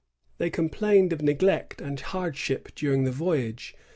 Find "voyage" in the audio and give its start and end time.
3.11-3.75